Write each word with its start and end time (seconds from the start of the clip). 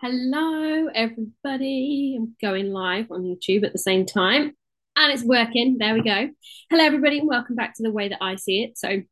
Hello, 0.00 0.86
everybody. 0.94 2.16
I'm 2.16 2.36
going 2.40 2.72
live 2.72 3.10
on 3.10 3.24
YouTube 3.24 3.64
at 3.64 3.72
the 3.72 3.80
same 3.80 4.06
time, 4.06 4.52
and 4.94 5.12
it's 5.12 5.24
working. 5.24 5.76
There 5.76 5.92
we 5.92 6.02
go. 6.02 6.28
Hello, 6.70 6.84
everybody, 6.84 7.18
and 7.18 7.26
welcome 7.26 7.56
back 7.56 7.74
to 7.74 7.82
the 7.82 7.90
way 7.90 8.08
that 8.08 8.22
I 8.22 8.36
see 8.36 8.62
it. 8.62 8.78
So, 8.78 9.02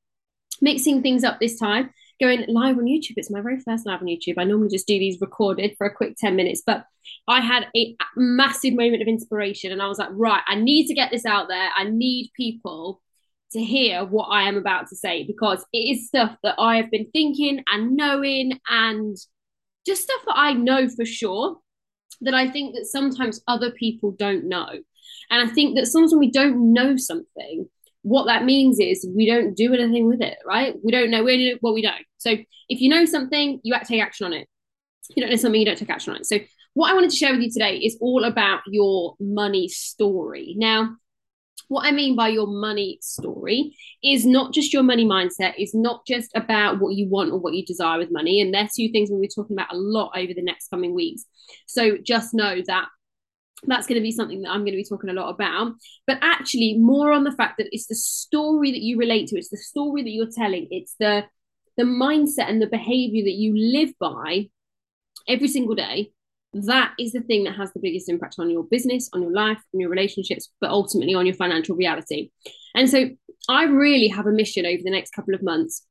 mixing 0.61 1.03
things 1.03 1.25
up 1.25 1.41
this 1.41 1.59
time, 1.59 1.91
going 2.21 2.45
live 2.47 2.79
on 2.79 2.85
YouTube. 2.85 3.15
It's 3.17 3.33
my 3.33 3.41
very 3.41 3.59
first 3.59 3.85
live 3.85 4.01
on 4.01 4.07
YouTube. 4.07 4.35
I 4.39 4.45
normally 4.45 4.69
just 4.69 4.87
do 4.87 4.97
these 4.97 5.21
recorded 5.21 5.75
for 5.77 5.89
a 5.89 5.93
quick 5.93 6.15
10 6.21 6.37
minutes, 6.37 6.63
but 6.65 6.85
I 7.27 7.41
had 7.41 7.67
a 7.75 7.97
massive 8.15 8.75
moment 8.75 9.03
of 9.03 9.09
inspiration, 9.09 9.73
and 9.73 9.83
I 9.83 9.89
was 9.89 9.99
like, 9.99 10.11
right, 10.13 10.45
I 10.47 10.55
need 10.55 10.87
to 10.87 10.95
get 10.95 11.11
this 11.11 11.27
out 11.27 11.49
there. 11.49 11.69
I 11.77 11.91
need 11.91 12.31
people 12.37 13.03
to 13.51 13.61
hear 13.61 14.05
what 14.05 14.27
I 14.27 14.43
am 14.45 14.57
about 14.57 14.87
to 14.91 14.97
say 14.97 15.25
because 15.25 15.67
it 15.73 15.79
is 15.79 16.07
stuff 16.07 16.37
that 16.45 16.55
I 16.61 16.77
have 16.77 16.93
been 16.93 17.11
thinking 17.13 17.65
and 17.73 17.97
knowing 17.97 18.61
and 18.69 19.17
just 19.87 20.03
stuff 20.03 20.21
that 20.27 20.37
I 20.37 20.53
know 20.53 20.89
for 20.89 21.05
sure 21.05 21.59
that 22.23 22.35
I 22.35 22.51
think 22.51 22.75
that 22.75 22.87
sometimes 22.87 23.43
other 23.47 23.71
people 23.71 24.13
don't 24.13 24.49
know. 24.49 24.69
And 25.31 25.51
I 25.51 25.53
think 25.53 25.77
that 25.77 25.87
sometimes 25.87 26.13
when 26.13 26.21
we 26.21 26.31
don't 26.31 26.73
know 26.73 26.97
something, 26.97 27.69
what 28.03 28.27
that 28.27 28.45
means 28.45 28.79
is 28.79 29.09
we 29.15 29.27
don't 29.27 29.55
do 29.55 29.75
anything 29.75 30.07
with 30.07 30.21
it, 30.21 30.39
right? 30.47 30.75
We 30.83 30.93
don't 30.93 31.11
know 31.11 31.25
where 31.25 31.57
what 31.61 31.75
we 31.75 31.83
don't. 31.83 32.05
So 32.19 32.37
if 32.69 32.81
you 32.81 32.89
know 32.89 33.05
something, 33.05 33.61
you 33.63 33.75
take 33.85 34.03
action 34.03 34.27
on 34.27 34.33
it. 34.33 34.49
If 35.09 35.17
you 35.17 35.23
don't 35.23 35.31
know 35.31 35.37
something, 35.37 35.61
you 35.61 35.67
don't 35.67 35.79
take 35.79 35.91
action 35.91 36.13
on 36.13 36.21
it. 36.21 36.27
So 36.27 36.39
what 36.75 36.91
I 36.91 36.95
wanted 36.95 37.11
to 37.11 37.17
share 37.17 37.33
with 37.33 37.43
you 37.43 37.51
today 37.51 37.77
is 37.79 37.97
all 38.01 38.25
about 38.25 38.61
your 38.67 39.15
money 39.19 39.69
story. 39.69 40.55
Now, 40.57 40.97
what 41.69 41.87
I 41.87 41.91
mean 41.91 42.15
by 42.15 42.29
your 42.29 42.47
money 42.47 42.99
story 43.01 43.77
is 44.03 44.25
not 44.25 44.53
just 44.53 44.73
your 44.73 44.83
money 44.83 45.05
mindset, 45.05 45.55
is 45.59 45.75
not 45.75 46.07
just 46.07 46.31
about 46.35 46.81
what 46.81 46.95
you 46.95 47.09
want 47.09 47.33
or 47.33 47.39
what 47.39 47.55
you 47.55 47.65
desire 47.65 47.99
with 47.99 48.13
money. 48.13 48.41
And 48.41 48.55
they're 48.55 48.69
two 48.75 48.91
things 48.93 49.11
we'll 49.11 49.21
be 49.21 49.29
talking 49.29 49.57
about 49.57 49.73
a 49.73 49.77
lot 49.77 50.13
over 50.17 50.33
the 50.35 50.43
next 50.43 50.69
coming 50.69 50.95
weeks. 50.95 51.25
So 51.67 51.99
just 51.99 52.35
know 52.35 52.61
that 52.67 52.89
that's 53.65 53.87
going 53.87 53.97
to 53.97 54.03
be 54.03 54.13
something 54.13 54.43
that 54.43 54.51
I'm 54.51 54.61
going 54.61 54.73
to 54.73 54.83
be 54.83 54.85
talking 54.85 55.11
a 55.11 55.15
lot 55.15 55.31
about. 55.31 55.73
But 56.07 56.19
actually, 56.23 56.79
more 56.79 57.13
on 57.13 57.25
the 57.25 57.33
fact 57.33 57.59
that 57.59 57.69
it's 57.73 57.87
the 57.87 57.95
story 57.95 58.71
that 58.71 58.83
you 58.83 58.99
relate 58.99 59.29
to, 59.29 59.39
it's 59.39 59.51
the 59.51 59.57
story 59.57 60.03
that 60.03 60.11
you're 60.11 60.31
telling, 60.31 60.69
it's 60.71 60.95
the 61.01 61.25
the 61.77 61.85
mindset 61.85 62.49
and 62.49 62.61
the 62.61 62.67
behavior 62.67 63.25
that 63.25 63.35
you 63.35 63.55
live 63.55 63.93
by 64.01 64.49
every 65.29 65.49
single 65.49 65.75
day 65.75 66.11
that 66.65 66.95
is 66.99 67.13
the 67.13 67.21
thing 67.21 67.45
that 67.45 67.57
has 67.57 67.73
the 67.73 67.81
biggest 67.81 68.09
impact 68.09 68.37
on 68.39 68.51
your 68.51 68.65
business, 68.65 69.09
on 69.13 69.23
your 69.23 69.33
life, 69.33 69.59
on 69.75 69.81
your 69.81 69.91
relationships, 69.91 70.51
but 70.61 70.71
ultimately 70.71 71.15
on 71.15 71.27
your 71.27 71.35
financial 71.35 71.77
reality. 71.77 72.31
And 72.75 72.89
so 72.89 73.11
I 73.49 73.65
really 73.65 74.09
have 74.09 74.27
a 74.27 74.33
mission 74.33 74.67
over 74.67 74.83
the 74.83 74.91
next 74.91 75.11
couple 75.11 75.35
of 75.35 75.43
months 75.43 75.85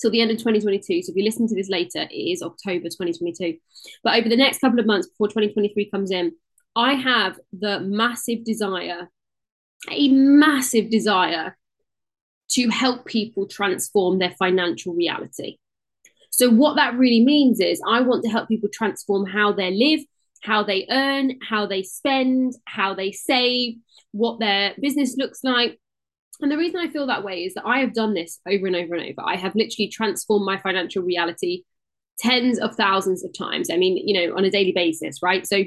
till 0.00 0.10
the 0.10 0.20
end 0.20 0.30
of 0.30 0.38
2022. 0.38 1.02
So 1.02 1.10
if 1.10 1.16
you 1.16 1.24
listen 1.24 1.48
to 1.48 1.54
this 1.54 1.68
later, 1.68 2.06
it 2.10 2.14
is 2.14 2.42
October 2.42 2.84
2022. 2.84 3.58
But 4.02 4.18
over 4.18 4.28
the 4.28 4.36
next 4.36 4.60
couple 4.60 4.78
of 4.78 4.86
months 4.86 5.08
before 5.08 5.28
2023 5.28 5.90
comes 5.90 6.10
in, 6.10 6.32
I 6.76 6.94
have 6.94 7.38
the 7.52 7.80
massive 7.80 8.44
desire, 8.44 9.10
a 9.90 10.08
massive 10.08 10.90
desire 10.90 11.56
to 12.50 12.68
help 12.68 13.04
people 13.04 13.46
transform 13.46 14.18
their 14.18 14.34
financial 14.38 14.94
reality. 14.94 15.58
So, 16.30 16.50
what 16.50 16.76
that 16.76 16.96
really 16.96 17.24
means 17.24 17.60
is 17.60 17.80
I 17.86 18.00
want 18.00 18.24
to 18.24 18.30
help 18.30 18.48
people 18.48 18.68
transform 18.72 19.26
how 19.26 19.52
they 19.52 19.70
live, 19.70 20.00
how 20.42 20.62
they 20.62 20.86
earn, 20.90 21.38
how 21.48 21.66
they 21.66 21.82
spend, 21.82 22.54
how 22.66 22.94
they 22.94 23.12
save, 23.12 23.76
what 24.12 24.38
their 24.38 24.74
business 24.80 25.16
looks 25.16 25.40
like. 25.42 25.78
And 26.40 26.50
the 26.52 26.56
reason 26.56 26.78
I 26.78 26.88
feel 26.88 27.06
that 27.08 27.24
way 27.24 27.44
is 27.44 27.54
that 27.54 27.66
I 27.66 27.80
have 27.80 27.94
done 27.94 28.14
this 28.14 28.40
over 28.46 28.66
and 28.66 28.76
over 28.76 28.94
and 28.94 29.04
over. 29.10 29.22
I 29.28 29.36
have 29.36 29.56
literally 29.56 29.88
transformed 29.88 30.46
my 30.46 30.58
financial 30.58 31.02
reality 31.02 31.62
tens 32.20 32.58
of 32.58 32.74
thousands 32.74 33.24
of 33.24 33.36
times. 33.36 33.70
I 33.72 33.76
mean, 33.76 33.96
you 33.96 34.14
know, 34.14 34.36
on 34.36 34.44
a 34.44 34.50
daily 34.50 34.72
basis, 34.72 35.22
right? 35.22 35.46
So 35.46 35.64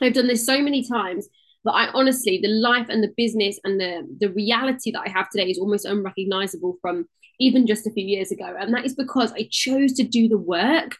I've 0.00 0.14
done 0.14 0.28
this 0.28 0.46
so 0.46 0.60
many 0.60 0.86
times 0.86 1.28
that 1.68 1.74
I 1.74 1.88
honestly, 1.92 2.40
the 2.42 2.48
life 2.48 2.88
and 2.88 3.02
the 3.02 3.12
business 3.16 3.60
and 3.64 3.78
the 3.78 4.06
the 4.18 4.30
reality 4.32 4.90
that 4.92 5.04
I 5.06 5.10
have 5.10 5.28
today 5.28 5.50
is 5.50 5.58
almost 5.58 5.84
unrecognizable 5.84 6.78
from 6.80 7.06
even 7.38 7.66
just 7.66 7.86
a 7.86 7.92
few 7.92 8.04
years 8.04 8.32
ago. 8.32 8.56
And 8.58 8.74
that 8.74 8.84
is 8.84 8.94
because 8.94 9.32
I 9.32 9.48
chose 9.50 9.92
to 9.94 10.02
do 10.02 10.28
the 10.28 10.38
work 10.38 10.96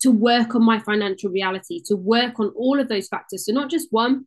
to 0.00 0.10
work 0.10 0.54
on 0.54 0.64
my 0.64 0.78
financial 0.78 1.30
reality, 1.30 1.80
to 1.86 1.96
work 1.96 2.38
on 2.38 2.52
all 2.56 2.78
of 2.78 2.88
those 2.88 3.08
factors. 3.08 3.46
So, 3.46 3.52
not 3.52 3.70
just 3.70 3.88
one, 3.90 4.26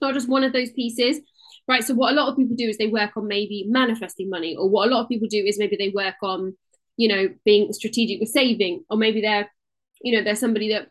not 0.00 0.14
just 0.14 0.28
one 0.28 0.44
of 0.44 0.52
those 0.52 0.70
pieces, 0.72 1.20
right? 1.68 1.84
So, 1.84 1.94
what 1.94 2.12
a 2.12 2.16
lot 2.16 2.28
of 2.28 2.36
people 2.36 2.56
do 2.56 2.68
is 2.68 2.78
they 2.78 2.86
work 2.86 3.16
on 3.16 3.26
maybe 3.26 3.66
manifesting 3.68 4.30
money, 4.30 4.56
or 4.56 4.68
what 4.68 4.88
a 4.88 4.90
lot 4.90 5.02
of 5.02 5.08
people 5.08 5.28
do 5.28 5.44
is 5.44 5.58
maybe 5.58 5.76
they 5.76 5.90
work 5.90 6.16
on, 6.22 6.56
you 6.96 7.08
know, 7.08 7.28
being 7.44 7.72
strategic 7.72 8.20
with 8.20 8.30
saving, 8.30 8.84
or 8.90 8.96
maybe 8.96 9.20
they're, 9.20 9.50
you 10.02 10.16
know, 10.16 10.24
they're 10.24 10.36
somebody 10.36 10.72
that 10.72 10.88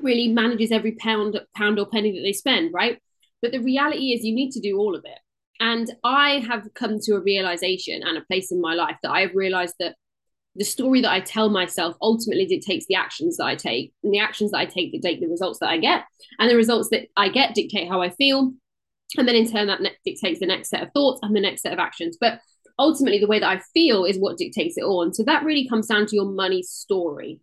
really 0.00 0.28
manages 0.28 0.72
every 0.72 0.92
pound, 0.92 1.40
pound 1.56 1.78
or 1.78 1.86
penny 1.86 2.12
that 2.12 2.22
they 2.22 2.32
spend, 2.32 2.72
right? 2.72 2.98
But 3.42 3.52
the 3.52 3.60
reality 3.60 4.12
is, 4.12 4.24
you 4.24 4.34
need 4.34 4.52
to 4.52 4.60
do 4.60 4.78
all 4.78 4.94
of 4.94 5.04
it. 5.04 5.18
And 5.60 5.92
I 6.02 6.38
have 6.48 6.72
come 6.74 6.98
to 7.00 7.14
a 7.14 7.20
realization 7.20 8.02
and 8.04 8.16
a 8.16 8.24
place 8.24 8.50
in 8.50 8.60
my 8.60 8.74
life 8.74 8.96
that 9.02 9.10
I 9.10 9.20
have 9.20 9.34
realized 9.34 9.74
that 9.80 9.96
the 10.54 10.64
story 10.64 11.00
that 11.00 11.12
I 11.12 11.20
tell 11.20 11.48
myself 11.48 11.96
ultimately 12.00 12.46
dictates 12.46 12.86
the 12.86 12.94
actions 12.94 13.36
that 13.36 13.46
I 13.46 13.54
take, 13.54 13.92
and 14.02 14.12
the 14.12 14.18
actions 14.18 14.50
that 14.50 14.58
I 14.58 14.66
take 14.66 14.92
dictate 14.92 15.20
the 15.20 15.28
results 15.28 15.58
that 15.60 15.70
I 15.70 15.78
get, 15.78 16.04
and 16.38 16.50
the 16.50 16.56
results 16.56 16.90
that 16.90 17.08
I 17.16 17.28
get 17.28 17.54
dictate 17.54 17.88
how 17.88 18.02
I 18.02 18.10
feel, 18.10 18.52
and 19.16 19.26
then 19.26 19.36
in 19.36 19.50
turn 19.50 19.66
that 19.68 19.80
ne- 19.80 19.96
dictates 20.04 20.40
the 20.40 20.46
next 20.46 20.68
set 20.68 20.82
of 20.82 20.92
thoughts 20.92 21.20
and 21.22 21.34
the 21.34 21.40
next 21.40 21.62
set 21.62 21.72
of 21.72 21.78
actions. 21.78 22.18
But 22.20 22.40
ultimately, 22.78 23.18
the 23.18 23.26
way 23.26 23.38
that 23.38 23.48
I 23.48 23.62
feel 23.72 24.04
is 24.04 24.18
what 24.18 24.36
dictates 24.36 24.76
it 24.76 24.84
all, 24.84 25.02
and 25.02 25.14
so 25.14 25.22
that 25.24 25.44
really 25.44 25.68
comes 25.68 25.86
down 25.86 26.06
to 26.06 26.16
your 26.16 26.30
money 26.30 26.62
story. 26.62 27.40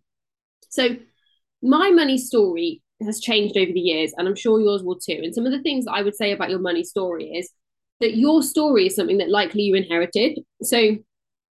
So 0.68 0.96
my 1.62 1.90
money 1.90 2.16
story 2.16 2.80
has 3.04 3.20
changed 3.20 3.56
over 3.56 3.72
the 3.72 3.80
years, 3.80 4.12
and 4.16 4.28
I'm 4.28 4.36
sure 4.36 4.60
yours 4.60 4.82
will 4.82 4.98
too. 4.98 5.20
And 5.22 5.34
some 5.34 5.46
of 5.46 5.52
the 5.52 5.62
things 5.62 5.84
that 5.84 5.92
I 5.92 6.02
would 6.02 6.14
say 6.14 6.32
about 6.32 6.50
your 6.50 6.58
money 6.58 6.84
story 6.84 7.30
is 7.30 7.50
that 8.00 8.16
your 8.16 8.42
story 8.42 8.86
is 8.86 8.96
something 8.96 9.18
that 9.18 9.30
likely 9.30 9.62
you 9.62 9.74
inherited. 9.74 10.40
So 10.62 10.96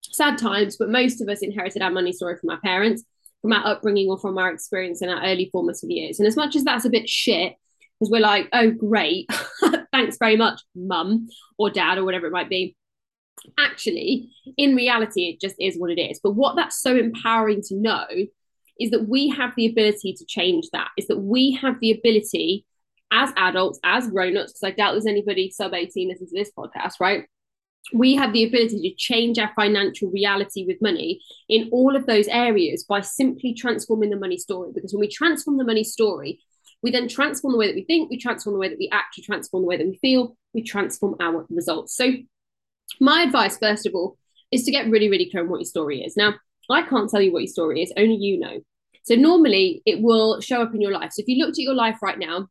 sad 0.03 0.39
times, 0.39 0.77
but 0.77 0.89
most 0.89 1.21
of 1.21 1.29
us 1.29 1.43
inherited 1.43 1.83
our 1.83 1.91
money 1.91 2.13
story 2.13 2.37
from 2.37 2.51
our 2.51 2.61
parents, 2.61 3.05
from 3.43 3.53
our 3.53 3.67
upbringing, 3.67 4.09
or 4.09 4.19
from 4.19 4.39
our 4.39 4.53
experience 4.53 5.03
in 5.03 5.09
our 5.09 5.23
early 5.25 5.49
formative 5.53 5.91
years. 5.91 6.19
And 6.19 6.27
as 6.27 6.37
much 6.37 6.57
as 6.57 6.65
that's 6.65 6.85
a 6.85 6.91
bit 6.91 7.09
shit, 7.09 7.55
because 7.99 8.11
we're 8.11 8.21
like, 8.21 8.49
oh, 8.53 8.71
great, 8.71 9.29
thanks 9.93 10.19
very 10.19 10.37
much, 10.37 10.61
mum 10.75 11.29
or 11.59 11.71
dad 11.71 11.99
or 11.99 12.05
whatever 12.05 12.27
it 12.27 12.33
might 12.33 12.51
be. 12.51 12.77
Actually, 13.59 14.31
in 14.57 14.75
reality, 14.75 15.29
it 15.29 15.41
just 15.41 15.57
is 15.61 15.79
what 15.79 15.91
it 15.91 16.01
is. 16.01 16.21
But 16.23 16.33
what 16.33 16.57
that's 16.57 16.81
so 16.81 16.97
empowering 16.97 17.63
to 17.69 17.77
know 17.77 18.07
is 18.81 18.91
that 18.91 19.09
we 19.09 19.29
have 19.29 19.53
the 19.57 19.67
ability 19.67 20.15
to 20.15 20.25
change 20.27 20.67
that, 20.73 20.89
is 20.97 21.07
that 21.09 21.19
we 21.19 21.53
have 21.61 21.81
the 21.81 21.93
ability 21.93 22.65
as 23.13 23.33
adults, 23.37 23.79
as 23.85 24.09
grown-ups, 24.09 24.53
because 24.53 24.63
I 24.63 24.71
doubt 24.77 24.93
there's 24.93 25.07
anybody 25.07 25.51
sub 25.51 25.75
18 25.75 26.09
listening 26.09 26.29
to 26.29 26.35
this 26.35 26.51
podcast, 26.57 26.95
right? 27.01 27.25
We 27.93 28.17
have 28.17 28.33
the 28.33 28.45
ability 28.45 28.81
to 28.83 28.97
change 28.97 29.39
our 29.39 29.53
financial 29.55 30.11
reality 30.11 30.65
with 30.67 30.83
money 30.83 31.21
in 31.49 31.69
all 31.71 31.95
of 31.95 32.07
those 32.07 32.27
areas 32.27 32.85
by 32.85 33.01
simply 33.01 33.55
transforming 33.55 34.11
the 34.11 34.19
money 34.19 34.37
story. 34.37 34.73
Because 34.75 34.93
when 34.93 35.01
we 35.01 35.09
transform 35.09 35.57
the 35.57 35.65
money 35.65 35.85
story, 35.85 36.41
we 36.83 36.91
then 36.91 37.07
transform 37.07 37.53
the 37.53 37.59
way 37.59 37.69
that 37.69 37.77
we 37.77 37.85
think, 37.85 38.11
we 38.11 38.19
transform 38.19 38.55
the 38.55 38.61
way 38.61 38.69
that 38.69 38.79
we 38.79 38.91
act, 38.93 39.15
we 39.17 39.23
transform 39.23 39.63
the 39.63 39.69
way 39.69 39.77
that 39.77 39.87
we 39.87 39.99
feel, 39.99 40.37
we 40.53 40.63
transform 40.63 41.15
our 41.21 41.47
results. 41.49 41.97
So, 41.97 42.13
my 43.01 43.23
advice, 43.23 43.59
first 43.59 43.87
of 43.87 43.95
all, 43.95 44.19
is 44.51 44.65
to 44.65 44.71
get 44.71 44.89
really, 44.89 45.09
really 45.09 45.31
clear 45.31 45.43
on 45.43 45.49
what 45.49 45.59
your 45.59 45.65
story 45.65 46.03
is. 46.03 46.17
Now, 46.17 46.35
I 46.71 46.83
can't 46.83 47.11
tell 47.11 47.23
you 47.23 47.33
what 47.33 47.43
your 47.43 47.49
story 47.49 47.83
is, 47.83 47.93
only 47.97 48.17
you 48.17 48.39
know. 48.39 48.61
So, 49.05 49.15
normally 49.15 49.83
it 49.87 50.01
will 50.01 50.41
show 50.41 50.63
up 50.63 50.75
in 50.75 50.81
your 50.81 50.93
life. 50.93 51.13
So, 51.13 51.23
if 51.23 51.29
you 51.29 51.45
looked 51.45 51.59
at 51.59 51.63
your 51.63 51.75
life 51.75 51.99
right 52.03 52.19
now, 52.19 52.49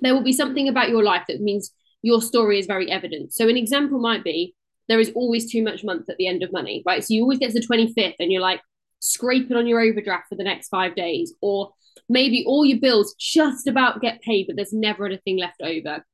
there 0.00 0.14
will 0.14 0.22
be 0.22 0.32
something 0.32 0.68
about 0.68 0.88
your 0.90 1.02
life 1.02 1.24
that 1.28 1.40
means 1.40 1.72
your 2.02 2.22
story 2.22 2.58
is 2.58 2.66
very 2.66 2.90
evident. 2.90 3.32
So 3.32 3.48
an 3.48 3.56
example 3.56 3.98
might 3.98 4.24
be 4.24 4.54
there 4.88 5.00
is 5.00 5.10
always 5.14 5.50
too 5.50 5.62
much 5.62 5.82
month 5.82 6.08
at 6.08 6.16
the 6.18 6.28
end 6.28 6.42
of 6.42 6.52
money, 6.52 6.82
right? 6.86 7.02
So 7.02 7.14
you 7.14 7.22
always 7.22 7.38
get 7.38 7.52
to 7.52 7.60
the 7.60 7.66
25th 7.66 8.14
and 8.20 8.30
you're 8.30 8.40
like 8.40 8.60
scraping 9.00 9.56
on 9.56 9.66
your 9.66 9.80
overdraft 9.80 10.28
for 10.28 10.36
the 10.36 10.44
next 10.44 10.68
five 10.68 10.94
days, 10.94 11.34
or 11.40 11.72
maybe 12.08 12.44
all 12.46 12.64
your 12.64 12.78
bills 12.78 13.14
just 13.18 13.66
about 13.66 14.00
get 14.00 14.22
paid, 14.22 14.46
but 14.46 14.56
there's 14.56 14.72
never 14.72 15.06
anything 15.06 15.38
left 15.38 15.60
over. 15.62 16.04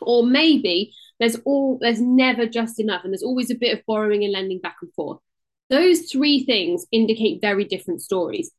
Or 0.00 0.24
maybe 0.24 0.92
there's 1.20 1.36
all 1.44 1.78
there's 1.80 2.00
never 2.00 2.46
just 2.46 2.80
enough 2.80 3.02
and 3.04 3.12
there's 3.12 3.22
always 3.22 3.50
a 3.50 3.54
bit 3.54 3.76
of 3.76 3.84
borrowing 3.86 4.24
and 4.24 4.32
lending 4.32 4.60
back 4.60 4.76
and 4.80 4.92
forth. 4.94 5.18
Those 5.70 6.10
three 6.10 6.44
things 6.44 6.86
indicate 6.92 7.40
very 7.40 7.64
different 7.64 8.02
stories. 8.02 8.50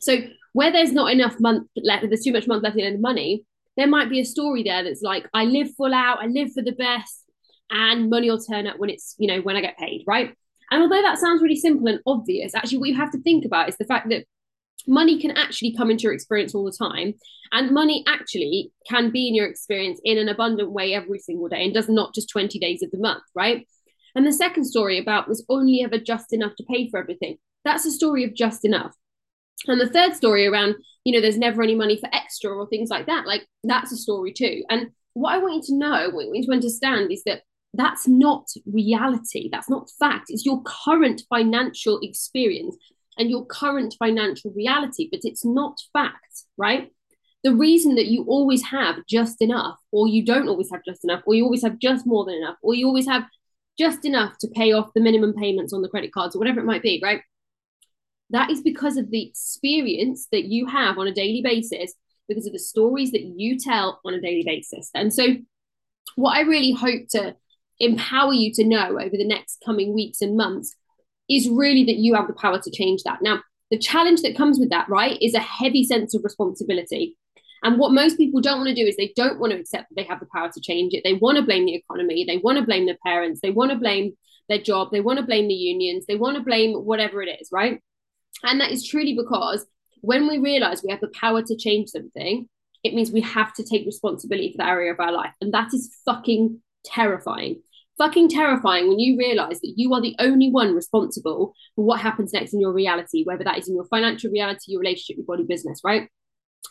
So 0.00 0.18
where 0.52 0.72
there's 0.72 0.92
not 0.92 1.12
enough 1.12 1.38
month 1.40 1.68
left, 1.76 2.06
there's 2.08 2.22
too 2.22 2.32
much 2.32 2.46
month 2.46 2.62
left 2.62 2.76
in 2.76 2.92
the 2.92 2.98
money, 2.98 3.44
there 3.76 3.86
might 3.86 4.08
be 4.08 4.20
a 4.20 4.24
story 4.24 4.62
there 4.62 4.82
that's 4.84 5.02
like, 5.02 5.28
I 5.34 5.44
live 5.44 5.68
full 5.76 5.92
out, 5.92 6.22
I 6.22 6.26
live 6.26 6.52
for 6.52 6.62
the 6.62 6.72
best, 6.72 7.24
and 7.70 8.08
money 8.08 8.30
will 8.30 8.40
turn 8.40 8.66
up 8.66 8.78
when 8.78 8.90
it's, 8.90 9.14
you 9.18 9.26
know, 9.26 9.40
when 9.40 9.56
I 9.56 9.60
get 9.60 9.76
paid, 9.76 10.04
right? 10.06 10.34
And 10.70 10.82
although 10.82 11.02
that 11.02 11.18
sounds 11.18 11.42
really 11.42 11.56
simple 11.56 11.86
and 11.88 12.00
obvious, 12.06 12.54
actually, 12.54 12.78
what 12.78 12.88
you 12.88 12.96
have 12.96 13.12
to 13.12 13.22
think 13.22 13.44
about 13.44 13.68
is 13.68 13.76
the 13.76 13.84
fact 13.84 14.08
that 14.10 14.24
money 14.86 15.20
can 15.20 15.32
actually 15.32 15.74
come 15.76 15.90
into 15.90 16.04
your 16.04 16.12
experience 16.12 16.54
all 16.54 16.64
the 16.64 16.76
time. 16.76 17.14
And 17.52 17.72
money 17.72 18.04
actually 18.06 18.72
can 18.88 19.10
be 19.10 19.28
in 19.28 19.34
your 19.34 19.46
experience 19.46 20.00
in 20.04 20.18
an 20.18 20.28
abundant 20.28 20.72
way 20.72 20.94
every 20.94 21.18
single 21.18 21.48
day 21.48 21.64
and 21.64 21.74
does 21.74 21.88
not 21.88 22.14
just 22.14 22.28
20 22.30 22.58
days 22.58 22.82
of 22.82 22.90
the 22.90 22.98
month, 22.98 23.22
right? 23.34 23.66
And 24.16 24.26
the 24.26 24.32
second 24.32 24.64
story 24.64 24.98
about 24.98 25.28
was 25.28 25.44
only 25.48 25.82
ever 25.84 25.98
just 25.98 26.32
enough 26.32 26.56
to 26.56 26.64
pay 26.64 26.88
for 26.90 26.98
everything. 26.98 27.36
That's 27.64 27.84
a 27.84 27.92
story 27.92 28.24
of 28.24 28.34
just 28.34 28.64
enough. 28.64 28.94
And 29.66 29.80
the 29.80 29.88
third 29.88 30.14
story 30.14 30.46
around, 30.46 30.76
you 31.04 31.12
know, 31.12 31.20
there's 31.20 31.38
never 31.38 31.62
any 31.62 31.74
money 31.74 31.98
for 31.98 32.08
extra 32.14 32.50
or 32.50 32.66
things 32.66 32.88
like 32.88 33.06
that, 33.06 33.26
like 33.26 33.46
that's 33.62 33.92
a 33.92 33.96
story 33.96 34.32
too. 34.32 34.62
And 34.70 34.88
what 35.12 35.34
I 35.34 35.38
want 35.38 35.54
you 35.54 35.62
to 35.62 35.78
know, 35.78 36.10
what 36.10 36.24
I 36.24 36.26
want 36.26 36.36
you 36.36 36.46
to 36.46 36.52
understand 36.52 37.12
is 37.12 37.22
that 37.26 37.42
that's 37.74 38.08
not 38.08 38.46
reality. 38.64 39.50
That's 39.52 39.68
not 39.68 39.90
fact. 39.98 40.26
It's 40.28 40.46
your 40.46 40.62
current 40.62 41.22
financial 41.28 41.98
experience 42.02 42.76
and 43.18 43.30
your 43.30 43.44
current 43.46 43.94
financial 43.98 44.50
reality, 44.54 45.08
but 45.10 45.20
it's 45.24 45.44
not 45.44 45.76
fact, 45.92 46.44
right? 46.56 46.90
The 47.44 47.54
reason 47.54 47.94
that 47.96 48.06
you 48.06 48.24
always 48.24 48.62
have 48.64 48.96
just 49.08 49.40
enough, 49.40 49.76
or 49.92 50.08
you 50.08 50.24
don't 50.24 50.48
always 50.48 50.70
have 50.70 50.82
just 50.86 51.04
enough, 51.04 51.22
or 51.26 51.34
you 51.34 51.44
always 51.44 51.62
have 51.62 51.78
just 51.78 52.06
more 52.06 52.24
than 52.24 52.34
enough, 52.34 52.56
or 52.62 52.74
you 52.74 52.86
always 52.86 53.06
have 53.06 53.24
just 53.78 54.04
enough 54.04 54.38
to 54.38 54.48
pay 54.48 54.72
off 54.72 54.92
the 54.94 55.00
minimum 55.00 55.34
payments 55.34 55.72
on 55.72 55.82
the 55.82 55.88
credit 55.88 56.12
cards 56.12 56.34
or 56.34 56.38
whatever 56.38 56.60
it 56.60 56.66
might 56.66 56.82
be, 56.82 57.00
right? 57.02 57.20
That 58.30 58.50
is 58.50 58.62
because 58.62 58.96
of 58.96 59.10
the 59.10 59.26
experience 59.26 60.28
that 60.32 60.46
you 60.46 60.66
have 60.66 60.98
on 60.98 61.06
a 61.06 61.14
daily 61.14 61.42
basis, 61.42 61.94
because 62.28 62.46
of 62.46 62.52
the 62.52 62.58
stories 62.58 63.12
that 63.12 63.22
you 63.22 63.58
tell 63.58 64.00
on 64.04 64.14
a 64.14 64.20
daily 64.20 64.42
basis. 64.44 64.90
And 64.94 65.12
so, 65.12 65.36
what 66.16 66.36
I 66.36 66.40
really 66.40 66.72
hope 66.72 67.08
to 67.10 67.36
empower 67.78 68.32
you 68.32 68.52
to 68.54 68.64
know 68.64 68.98
over 68.98 69.16
the 69.16 69.26
next 69.26 69.62
coming 69.64 69.94
weeks 69.94 70.22
and 70.22 70.36
months 70.36 70.74
is 71.28 71.48
really 71.48 71.84
that 71.84 71.96
you 71.96 72.14
have 72.14 72.26
the 72.26 72.34
power 72.34 72.60
to 72.60 72.70
change 72.70 73.02
that. 73.04 73.20
Now, 73.20 73.42
the 73.70 73.78
challenge 73.78 74.22
that 74.22 74.36
comes 74.36 74.58
with 74.58 74.70
that, 74.70 74.88
right, 74.88 75.18
is 75.20 75.34
a 75.34 75.40
heavy 75.40 75.84
sense 75.84 76.14
of 76.14 76.24
responsibility. 76.24 77.16
And 77.66 77.80
what 77.80 77.90
most 77.90 78.16
people 78.16 78.40
don't 78.40 78.58
want 78.58 78.68
to 78.68 78.74
do 78.76 78.86
is 78.86 78.94
they 78.94 79.12
don't 79.16 79.40
want 79.40 79.52
to 79.52 79.58
accept 79.58 79.88
that 79.88 79.96
they 79.96 80.04
have 80.04 80.20
the 80.20 80.28
power 80.32 80.48
to 80.48 80.60
change 80.60 80.94
it. 80.94 81.02
They 81.02 81.14
want 81.14 81.36
to 81.36 81.42
blame 81.42 81.66
the 81.66 81.74
economy. 81.74 82.24
They 82.24 82.36
want 82.36 82.58
to 82.58 82.64
blame 82.64 82.86
their 82.86 82.96
parents. 83.04 83.40
They 83.42 83.50
want 83.50 83.72
to 83.72 83.76
blame 83.76 84.12
their 84.48 84.62
job. 84.62 84.92
They 84.92 85.00
want 85.00 85.18
to 85.18 85.26
blame 85.26 85.48
the 85.48 85.54
unions. 85.54 86.06
They 86.06 86.14
want 86.14 86.36
to 86.36 86.44
blame 86.44 86.74
whatever 86.74 87.22
it 87.22 87.40
is, 87.40 87.48
right? 87.50 87.80
And 88.44 88.60
that 88.60 88.70
is 88.70 88.86
truly 88.86 89.16
because 89.16 89.66
when 90.00 90.28
we 90.28 90.38
realize 90.38 90.84
we 90.84 90.92
have 90.92 91.00
the 91.00 91.08
power 91.08 91.42
to 91.42 91.56
change 91.56 91.88
something, 91.88 92.48
it 92.84 92.94
means 92.94 93.10
we 93.10 93.22
have 93.22 93.52
to 93.54 93.64
take 93.64 93.84
responsibility 93.84 94.52
for 94.52 94.58
that 94.58 94.68
area 94.68 94.92
of 94.92 95.00
our 95.00 95.10
life. 95.10 95.34
And 95.40 95.52
that 95.52 95.74
is 95.74 95.92
fucking 96.04 96.60
terrifying 96.84 97.62
fucking 97.98 98.28
terrifying 98.28 98.88
when 98.88 98.98
you 98.98 99.16
realize 99.18 99.58
that 99.60 99.72
you 99.74 99.92
are 99.94 100.02
the 100.02 100.14
only 100.18 100.50
one 100.50 100.74
responsible 100.74 101.54
for 101.74 101.84
what 101.84 101.98
happens 101.98 102.32
next 102.32 102.52
in 102.52 102.60
your 102.60 102.72
reality, 102.72 103.24
whether 103.24 103.42
that 103.42 103.58
is 103.58 103.68
in 103.68 103.74
your 103.74 103.86
financial 103.86 104.30
reality, 104.30 104.64
your 104.72 104.80
relationship, 104.80 105.16
your 105.16 105.24
body, 105.24 105.44
business, 105.44 105.80
right? 105.82 106.08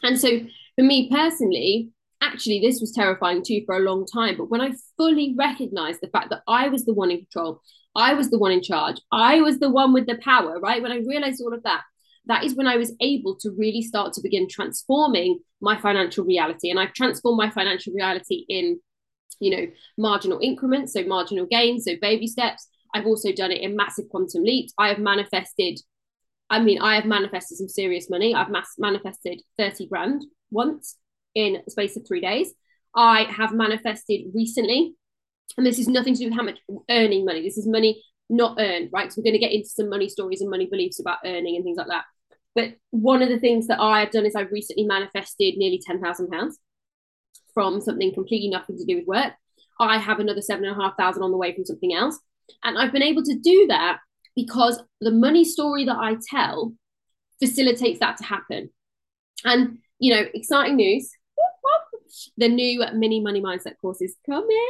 And 0.03 0.19
so 0.19 0.39
for 0.75 0.83
me 0.83 1.09
personally, 1.09 1.89
actually, 2.21 2.59
this 2.59 2.79
was 2.79 2.91
terrifying 2.91 3.43
too 3.45 3.61
for 3.65 3.77
a 3.77 3.81
long 3.81 4.05
time. 4.05 4.37
But 4.37 4.49
when 4.49 4.61
I 4.61 4.73
fully 4.97 5.35
recognized 5.37 6.01
the 6.01 6.09
fact 6.09 6.29
that 6.29 6.43
I 6.47 6.69
was 6.69 6.85
the 6.85 6.93
one 6.93 7.11
in 7.11 7.19
control, 7.19 7.61
I 7.95 8.13
was 8.13 8.29
the 8.29 8.39
one 8.39 8.51
in 8.51 8.61
charge, 8.61 8.97
I 9.11 9.41
was 9.41 9.59
the 9.59 9.69
one 9.69 9.93
with 9.93 10.05
the 10.05 10.17
power, 10.17 10.59
right? 10.59 10.81
When 10.81 10.91
I 10.91 10.97
realized 10.97 11.41
all 11.41 11.53
of 11.53 11.63
that, 11.63 11.83
that 12.27 12.43
is 12.43 12.55
when 12.55 12.67
I 12.67 12.75
was 12.75 12.93
able 12.99 13.37
to 13.37 13.51
really 13.57 13.81
start 13.81 14.13
to 14.13 14.21
begin 14.21 14.47
transforming 14.49 15.39
my 15.61 15.79
financial 15.79 16.25
reality. 16.25 16.69
And 16.69 16.79
I've 16.79 16.93
transformed 16.93 17.37
my 17.37 17.49
financial 17.51 17.93
reality 17.93 18.45
in 18.49 18.79
you 19.39 19.55
know, 19.55 19.67
marginal 19.97 20.39
increments, 20.41 20.93
so 20.93 21.03
marginal 21.03 21.45
gains, 21.45 21.85
so 21.85 21.93
baby 22.01 22.27
steps. 22.27 22.67
I've 22.93 23.05
also 23.05 23.31
done 23.31 23.51
it 23.51 23.61
in 23.61 23.75
massive 23.75 24.09
quantum 24.09 24.43
leaps. 24.43 24.73
I 24.77 24.87
have 24.89 24.99
manifested, 24.99 25.79
I 26.49 26.59
mean, 26.59 26.79
I 26.79 26.95
have 26.95 27.05
manifested 27.05 27.57
some 27.57 27.67
serious 27.67 28.09
money. 28.09 28.35
I've 28.35 28.49
mass- 28.49 28.75
manifested 28.77 29.41
30 29.57 29.87
grand 29.87 30.25
once 30.51 30.97
in 31.33 31.61
the 31.65 31.71
space 31.71 31.97
of 31.97 32.07
three 32.07 32.21
days. 32.21 32.53
I 32.95 33.23
have 33.23 33.51
manifested 33.51 34.27
recently, 34.33 34.95
and 35.57 35.65
this 35.65 35.79
is 35.79 35.87
nothing 35.87 36.13
to 36.13 36.19
do 36.19 36.25
with 36.25 36.35
how 36.35 36.43
much 36.43 36.59
earning 36.89 37.25
money. 37.25 37.41
This 37.41 37.57
is 37.57 37.67
money 37.67 38.03
not 38.29 38.57
earned, 38.59 38.89
right? 38.93 39.11
So 39.11 39.19
we're 39.19 39.31
going 39.31 39.39
to 39.39 39.45
get 39.45 39.51
into 39.51 39.69
some 39.69 39.89
money 39.89 40.07
stories 40.07 40.41
and 40.41 40.49
money 40.49 40.65
beliefs 40.65 40.99
about 40.99 41.19
earning 41.25 41.55
and 41.55 41.63
things 41.63 41.77
like 41.77 41.87
that. 41.87 42.05
But 42.55 42.75
one 42.91 43.21
of 43.21 43.29
the 43.29 43.39
things 43.39 43.67
that 43.67 43.81
I've 43.81 44.11
done 44.11 44.25
is 44.25 44.35
I've 44.35 44.51
recently 44.51 44.85
manifested 44.85 45.55
nearly 45.57 45.81
ten 45.85 46.01
thousand 46.01 46.29
pounds 46.29 46.57
from 47.53 47.81
something 47.81 48.13
completely 48.13 48.49
nothing 48.49 48.77
to 48.77 48.85
do 48.85 48.97
with 48.97 49.07
work. 49.07 49.33
I 49.79 49.97
have 49.97 50.19
another 50.19 50.41
seven 50.41 50.65
and 50.65 50.79
a 50.79 50.81
half 50.81 50.95
thousand 50.97 51.23
on 51.23 51.31
the 51.31 51.37
way 51.37 51.53
from 51.53 51.65
something 51.65 51.93
else. 51.93 52.17
And 52.63 52.77
I've 52.77 52.93
been 52.93 53.03
able 53.03 53.23
to 53.23 53.37
do 53.37 53.65
that 53.67 53.99
because 54.35 54.81
the 55.01 55.11
money 55.11 55.45
story 55.45 55.85
that 55.85 55.97
I 55.97 56.17
tell 56.29 56.73
facilitates 57.39 57.99
that 57.99 58.17
to 58.17 58.23
happen. 58.23 58.69
And, 59.43 59.79
you 59.99 60.13
know, 60.13 60.25
exciting 60.33 60.75
news 60.77 61.09
the 62.37 62.47
new 62.47 62.83
mini 62.93 63.19
money 63.19 63.41
mindset 63.41 63.77
course 63.81 64.01
is 64.01 64.15
coming. 64.25 64.67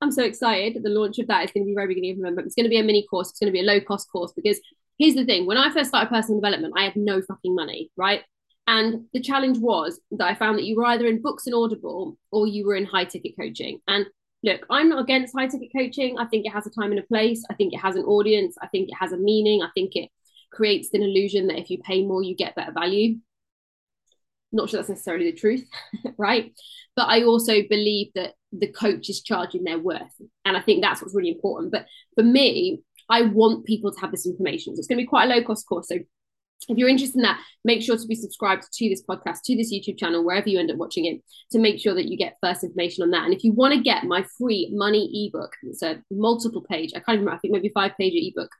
I'm 0.00 0.10
so 0.10 0.24
excited. 0.24 0.82
The 0.82 0.90
launch 0.90 1.18
of 1.18 1.28
that 1.28 1.44
is 1.44 1.52
going 1.52 1.64
to 1.64 1.68
be 1.68 1.74
very 1.74 1.86
beginning 1.86 2.12
of 2.12 2.18
November. 2.18 2.40
It's 2.42 2.56
going 2.56 2.64
to 2.64 2.70
be 2.70 2.78
a 2.78 2.82
mini 2.82 3.06
course. 3.08 3.30
It's 3.30 3.38
going 3.38 3.52
to 3.52 3.52
be 3.52 3.60
a 3.60 3.70
low 3.70 3.80
cost 3.80 4.10
course 4.10 4.32
because 4.34 4.60
here's 4.98 5.14
the 5.14 5.24
thing 5.24 5.46
when 5.46 5.56
I 5.56 5.72
first 5.72 5.90
started 5.90 6.10
personal 6.10 6.40
development, 6.40 6.74
I 6.76 6.84
had 6.84 6.96
no 6.96 7.22
fucking 7.22 7.54
money, 7.54 7.90
right? 7.96 8.22
And 8.66 9.06
the 9.12 9.20
challenge 9.20 9.58
was 9.58 10.00
that 10.12 10.26
I 10.26 10.34
found 10.34 10.58
that 10.58 10.64
you 10.64 10.76
were 10.76 10.86
either 10.86 11.06
in 11.06 11.22
books 11.22 11.46
and 11.46 11.54
Audible 11.54 12.16
or 12.30 12.46
you 12.46 12.66
were 12.66 12.76
in 12.76 12.84
high 12.84 13.04
ticket 13.04 13.34
coaching. 13.38 13.80
And 13.88 14.06
look, 14.42 14.66
I'm 14.70 14.88
not 14.88 15.02
against 15.02 15.34
high 15.36 15.46
ticket 15.46 15.70
coaching. 15.76 16.18
I 16.18 16.26
think 16.26 16.46
it 16.46 16.52
has 16.52 16.66
a 16.66 16.70
time 16.70 16.90
and 16.90 17.00
a 17.00 17.04
place. 17.04 17.44
I 17.50 17.54
think 17.54 17.72
it 17.72 17.78
has 17.78 17.96
an 17.96 18.04
audience. 18.04 18.56
I 18.60 18.66
think 18.68 18.88
it 18.88 18.96
has 18.98 19.12
a 19.12 19.16
meaning. 19.16 19.62
I 19.62 19.68
think 19.74 19.94
it 19.94 20.10
creates 20.52 20.90
an 20.92 21.02
illusion 21.02 21.46
that 21.46 21.58
if 21.58 21.70
you 21.70 21.78
pay 21.78 22.04
more, 22.04 22.22
you 22.22 22.34
get 22.34 22.54
better 22.54 22.72
value. 22.72 23.18
Not 24.50 24.68
sure 24.68 24.78
that's 24.78 24.90
necessarily 24.90 25.30
the 25.30 25.36
truth, 25.36 25.66
right? 26.18 26.52
But 26.94 27.08
I 27.08 27.22
also 27.22 27.62
believe 27.68 28.08
that 28.14 28.34
the 28.52 28.70
coach 28.70 29.08
is 29.08 29.22
charging 29.22 29.64
their 29.64 29.78
worth. 29.78 30.20
And 30.44 30.56
I 30.56 30.60
think 30.60 30.82
that's 30.82 31.00
what's 31.00 31.14
really 31.14 31.30
important. 31.30 31.72
But 31.72 31.86
for 32.14 32.22
me, 32.22 32.82
I 33.08 33.22
want 33.22 33.64
people 33.64 33.92
to 33.92 34.00
have 34.00 34.10
this 34.10 34.26
information. 34.26 34.74
So 34.74 34.80
it's 34.80 34.88
going 34.88 34.98
to 34.98 35.04
be 35.04 35.08
quite 35.08 35.30
a 35.30 35.34
low 35.34 35.42
cost 35.42 35.66
course. 35.66 35.88
So 35.88 35.98
if 36.68 36.78
you're 36.78 36.88
interested 36.88 37.16
in 37.16 37.22
that, 37.22 37.40
make 37.64 37.82
sure 37.82 37.96
to 37.96 38.06
be 38.06 38.14
subscribed 38.14 38.64
to 38.72 38.88
this 38.88 39.02
podcast, 39.02 39.42
to 39.44 39.56
this 39.56 39.72
YouTube 39.72 39.98
channel, 39.98 40.24
wherever 40.24 40.48
you 40.48 40.58
end 40.58 40.70
up 40.70 40.76
watching 40.76 41.06
it, 41.06 41.20
to 41.50 41.58
make 41.58 41.80
sure 41.80 41.94
that 41.94 42.06
you 42.06 42.16
get 42.16 42.38
first 42.42 42.64
information 42.64 43.02
on 43.02 43.10
that. 43.10 43.24
And 43.24 43.34
if 43.34 43.44
you 43.44 43.52
want 43.52 43.74
to 43.74 43.80
get 43.80 44.04
my 44.04 44.24
free 44.38 44.70
money 44.72 45.28
ebook, 45.28 45.52
it's 45.62 45.82
a 45.82 46.02
multiple 46.10 46.62
page, 46.62 46.92
I 46.94 47.00
can't 47.00 47.18
remember, 47.18 47.32
I 47.32 47.38
think 47.38 47.52
maybe 47.52 47.70
five 47.74 47.92
page 47.98 48.14
ebook, 48.14 48.50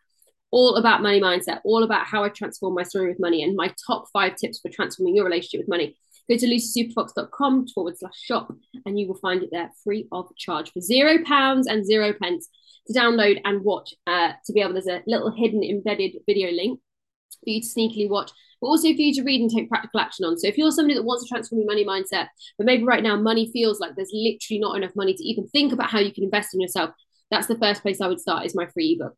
all 0.51 0.77
about 0.77 1.03
money 1.03 1.21
mindset, 1.21 1.61
all 1.65 1.83
about 1.83 2.07
how 2.07 2.25
I 2.25 2.29
transform 2.29 2.75
my 2.75 2.83
story 2.83 3.09
with 3.09 3.21
money 3.21 3.43
and 3.43 3.57
my 3.57 3.75
top 3.87 4.05
five 4.13 4.37
tips 4.37 4.61
for 4.61 4.69
transforming 4.69 5.17
your 5.17 5.25
relationship 5.25 5.61
with 5.61 5.69
money. 5.69 5.97
Go 6.29 6.37
to 6.37 6.47
lucysuperfox.com 6.47 7.69
forward 7.69 7.99
slash 7.99 8.17
shop 8.17 8.53
and 8.87 8.99
you 8.99 9.09
will 9.09 9.19
find 9.19 9.43
it 9.43 9.49
there 9.51 9.71
free 9.83 10.07
of 10.13 10.29
charge 10.37 10.73
for 10.73 10.81
zero 10.81 11.19
pounds 11.25 11.67
and 11.67 11.85
zero 11.85 12.13
pence 12.13 12.49
to 12.87 12.93
download 12.93 13.41
and 13.45 13.65
watch. 13.65 13.95
Uh, 14.07 14.33
to 14.47 14.53
be 14.53 14.61
able, 14.61 14.75
there's 14.75 14.87
a 14.87 15.03
little 15.07 15.33
hidden 15.35 15.65
embedded 15.65 16.13
video 16.27 16.51
link 16.53 16.81
for 17.41 17.51
you 17.51 17.61
to 17.61 17.67
sneakily 17.67 18.09
watch, 18.09 18.31
but 18.61 18.69
also 18.69 18.89
for 18.89 19.01
you 19.01 19.15
to 19.15 19.23
read 19.23 19.41
and 19.41 19.51
take 19.51 19.69
practical 19.69 20.01
action 20.01 20.25
on. 20.25 20.39
So 20.39 20.49
if 20.49 20.57
you're 20.57 20.71
somebody 20.71 20.95
that 20.95 21.05
wants 21.05 21.25
to 21.25 21.29
transform 21.29 21.61
your 21.61 21.67
money 21.67 21.85
mindset, 21.85 22.29
but 22.59 22.67
maybe 22.67 22.85
right 22.85 23.03
now 23.03 23.17
money 23.17 23.51
feels 23.53 23.81
like 23.81 23.95
there's 23.95 24.13
literally 24.13 24.61
not 24.61 24.77
enough 24.77 24.95
money 24.95 25.15
to 25.15 25.25
even 25.25 25.49
think 25.49 25.73
about 25.73 25.91
how 25.91 25.99
you 25.99 26.13
can 26.13 26.25
invest 26.25 26.55
in 26.55 26.61
yourself, 26.61 26.91
that's 27.31 27.47
the 27.47 27.59
first 27.59 27.83
place 27.83 28.01
I 28.01 28.09
would 28.09 28.21
start 28.21 28.47
is 28.47 28.55
my 28.55 28.67
free 28.67 28.93
ebook. 28.93 29.15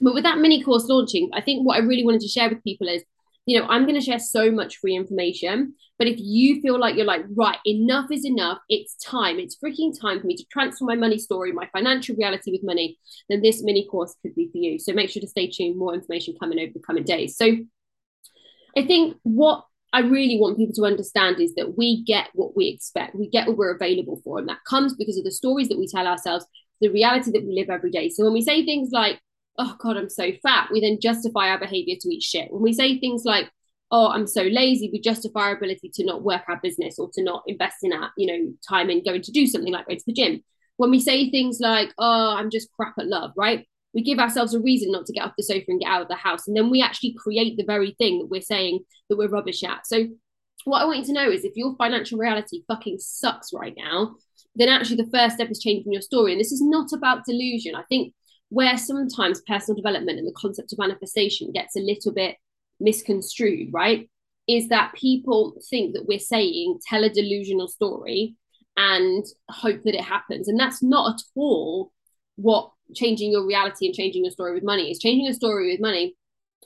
But 0.00 0.14
with 0.14 0.24
that 0.24 0.38
mini 0.38 0.62
course 0.62 0.86
launching, 0.86 1.30
I 1.32 1.40
think 1.40 1.66
what 1.66 1.76
I 1.76 1.80
really 1.80 2.04
wanted 2.04 2.20
to 2.22 2.28
share 2.28 2.48
with 2.48 2.64
people 2.64 2.88
is 2.88 3.02
you 3.46 3.58
know, 3.58 3.66
I'm 3.66 3.82
going 3.82 3.98
to 3.98 4.04
share 4.04 4.18
so 4.18 4.50
much 4.50 4.76
free 4.76 4.94
information. 4.94 5.74
But 5.98 6.08
if 6.08 6.16
you 6.18 6.60
feel 6.60 6.78
like 6.78 6.96
you're 6.96 7.04
like, 7.04 7.24
right, 7.34 7.58
enough 7.66 8.10
is 8.10 8.24
enough, 8.24 8.58
it's 8.68 8.96
time, 8.96 9.38
it's 9.38 9.56
freaking 9.56 9.98
time 9.98 10.20
for 10.20 10.26
me 10.26 10.36
to 10.36 10.44
transform 10.52 10.88
my 10.88 10.94
money 10.94 11.18
story, 11.18 11.52
my 11.52 11.68
financial 11.72 12.16
reality 12.16 12.52
with 12.52 12.62
money, 12.62 12.98
then 13.28 13.42
this 13.42 13.62
mini 13.62 13.86
course 13.86 14.14
could 14.22 14.34
be 14.34 14.48
for 14.52 14.58
you. 14.58 14.78
So 14.78 14.92
make 14.92 15.10
sure 15.10 15.20
to 15.20 15.28
stay 15.28 15.48
tuned. 15.48 15.78
More 15.78 15.94
information 15.94 16.34
coming 16.38 16.58
over 16.58 16.72
the 16.72 16.80
coming 16.80 17.04
days. 17.04 17.36
So 17.36 17.56
I 18.76 18.86
think 18.86 19.16
what 19.22 19.64
I 19.92 20.00
really 20.00 20.38
want 20.38 20.56
people 20.56 20.74
to 20.74 20.84
understand 20.84 21.40
is 21.40 21.54
that 21.54 21.76
we 21.76 22.04
get 22.04 22.28
what 22.34 22.56
we 22.56 22.68
expect, 22.68 23.16
we 23.16 23.28
get 23.28 23.48
what 23.48 23.56
we're 23.56 23.74
available 23.74 24.20
for. 24.22 24.38
And 24.38 24.48
that 24.48 24.58
comes 24.68 24.94
because 24.94 25.18
of 25.18 25.24
the 25.24 25.32
stories 25.32 25.68
that 25.68 25.78
we 25.78 25.88
tell 25.88 26.06
ourselves, 26.06 26.46
the 26.80 26.88
reality 26.88 27.32
that 27.32 27.44
we 27.44 27.54
live 27.54 27.68
every 27.68 27.90
day. 27.90 28.08
So 28.08 28.24
when 28.24 28.32
we 28.32 28.42
say 28.42 28.64
things 28.64 28.90
like, 28.92 29.20
oh 29.60 29.76
God, 29.78 29.98
I'm 29.98 30.08
so 30.08 30.32
fat, 30.42 30.70
we 30.72 30.80
then 30.80 30.98
justify 31.00 31.50
our 31.50 31.60
behavior 31.60 31.94
to 32.00 32.08
eat 32.08 32.22
shit. 32.22 32.50
When 32.50 32.62
we 32.62 32.72
say 32.72 32.98
things 32.98 33.24
like, 33.24 33.50
oh, 33.90 34.08
I'm 34.08 34.26
so 34.26 34.42
lazy, 34.42 34.88
we 34.90 35.00
justify 35.00 35.40
our 35.40 35.56
ability 35.56 35.90
to 35.94 36.04
not 36.04 36.22
work 36.22 36.42
our 36.48 36.58
business 36.62 36.98
or 36.98 37.10
to 37.12 37.22
not 37.22 37.42
invest 37.46 37.76
in 37.82 37.92
our, 37.92 38.10
you 38.16 38.26
know, 38.26 38.52
time 38.66 38.88
and 38.88 39.04
going 39.04 39.20
to 39.22 39.32
do 39.32 39.46
something 39.46 39.72
like 39.72 39.86
go 39.86 39.94
to 39.94 40.02
the 40.06 40.14
gym. 40.14 40.42
When 40.78 40.90
we 40.90 40.98
say 40.98 41.30
things 41.30 41.58
like, 41.60 41.92
oh, 41.98 42.34
I'm 42.36 42.50
just 42.50 42.72
crap 42.72 42.94
at 42.98 43.06
love, 43.06 43.32
right? 43.36 43.66
We 43.92 44.02
give 44.02 44.18
ourselves 44.18 44.54
a 44.54 44.60
reason 44.60 44.92
not 44.92 45.04
to 45.06 45.12
get 45.12 45.24
off 45.24 45.34
the 45.36 45.42
sofa 45.42 45.64
and 45.68 45.80
get 45.80 45.90
out 45.90 46.02
of 46.02 46.08
the 46.08 46.14
house. 46.14 46.48
And 46.48 46.56
then 46.56 46.70
we 46.70 46.80
actually 46.80 47.14
create 47.18 47.58
the 47.58 47.64
very 47.64 47.94
thing 47.98 48.20
that 48.20 48.30
we're 48.30 48.40
saying 48.40 48.80
that 49.08 49.18
we're 49.18 49.28
rubbish 49.28 49.62
at. 49.62 49.86
So 49.86 50.06
what 50.64 50.80
I 50.80 50.84
want 50.86 51.00
you 51.00 51.04
to 51.06 51.12
know 51.12 51.30
is 51.30 51.44
if 51.44 51.56
your 51.56 51.74
financial 51.76 52.18
reality 52.18 52.62
fucking 52.66 52.98
sucks 52.98 53.52
right 53.52 53.74
now, 53.76 54.14
then 54.54 54.68
actually 54.68 55.02
the 55.02 55.10
first 55.10 55.34
step 55.34 55.50
is 55.50 55.60
changing 55.60 55.92
your 55.92 56.02
story. 56.02 56.32
And 56.32 56.40
this 56.40 56.52
is 56.52 56.62
not 56.62 56.92
about 56.92 57.24
delusion. 57.26 57.74
I 57.74 57.82
think 57.88 58.14
where 58.50 58.76
sometimes 58.76 59.42
personal 59.46 59.76
development 59.76 60.18
and 60.18 60.28
the 60.28 60.32
concept 60.32 60.72
of 60.72 60.78
manifestation 60.78 61.52
gets 61.52 61.76
a 61.76 61.80
little 61.80 62.12
bit 62.12 62.36
misconstrued, 62.78 63.72
right? 63.72 64.10
Is 64.48 64.68
that 64.68 64.92
people 64.94 65.54
think 65.70 65.94
that 65.94 66.06
we're 66.06 66.18
saying 66.18 66.80
tell 66.86 67.04
a 67.04 67.08
delusional 67.08 67.68
story 67.68 68.34
and 68.76 69.24
hope 69.48 69.82
that 69.84 69.94
it 69.94 70.04
happens. 70.04 70.48
And 70.48 70.58
that's 70.58 70.82
not 70.82 71.14
at 71.14 71.22
all 71.34 71.92
what 72.36 72.70
changing 72.94 73.30
your 73.30 73.46
reality 73.46 73.86
and 73.86 73.94
changing 73.94 74.24
your 74.24 74.32
story 74.32 74.54
with 74.54 74.64
money 74.64 74.90
is. 74.90 74.98
Changing 74.98 75.26
your 75.26 75.34
story 75.34 75.70
with 75.70 75.80
money 75.80 76.16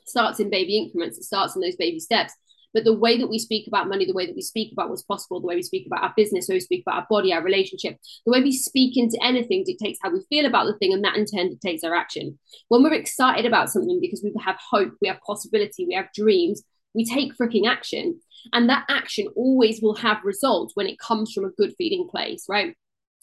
starts 0.07 0.41
in 0.41 0.51
baby 0.51 0.79
increments, 0.79 1.19
it 1.19 1.25
starts 1.25 1.55
in 1.55 1.61
those 1.61 1.77
baby 1.77 2.01
steps. 2.01 2.33
But 2.75 2.85
the 2.85 2.93
way 2.93 3.17
that 3.19 3.31
we 3.31 3.39
speak 3.39 3.69
about 3.69 3.89
money, 3.89 4.05
the 4.05 4.13
way 4.13 4.27
that 4.27 4.35
we 4.35 4.43
speak 4.43 4.73
about 4.73 4.91
what's 4.91 5.03
possible, 5.03 5.41
the 5.41 5.47
way 5.47 5.55
we 5.55 5.63
speak 5.63 5.87
about 5.87 6.03
our 6.03 6.13
business, 6.17 6.49
the 6.49 6.53
way 6.53 6.57
we 6.57 6.61
speak 6.61 6.83
about 6.87 7.03
our 7.03 7.07
body, 7.09 7.33
our 7.33 7.43
relationship, 7.43 7.99
the 8.27 8.33
way 8.33 8.43
we 8.43 8.53
speak 8.53 8.97
into 8.97 9.17
anything 9.23 9.63
dictates 9.65 10.01
how 10.03 10.11
we 10.11 10.21
feel 10.29 10.45
about 10.45 10.67
the 10.67 10.77
thing, 10.79 10.93
and 10.93 11.05
that 11.05 11.17
in 11.17 11.25
turn 11.25 11.51
dictates 11.51 11.85
our 11.85 11.95
action. 11.95 12.39
When 12.69 12.83
we're 12.83 12.93
excited 12.93 13.47
about 13.47 13.71
something 13.71 14.01
because 14.01 14.23
we 14.23 14.33
have 14.45 14.57
hope, 14.71 14.93
we 15.01 15.09
have 15.09 15.21
possibility, 15.25 15.87
we 15.87 15.95
have 15.95 16.13
dreams, 16.13 16.63
we 16.95 17.05
take 17.05 17.37
freaking 17.39 17.69
action. 17.69 18.21
And 18.53 18.69
that 18.69 18.85
action 18.89 19.29
always 19.37 19.81
will 19.81 19.95
have 19.95 20.19
results 20.25 20.73
when 20.75 20.87
it 20.87 20.99
comes 20.99 21.33
from 21.33 21.45
a 21.45 21.51
good 21.51 21.75
feeling 21.79 22.09
place, 22.11 22.45
right? 22.49 22.77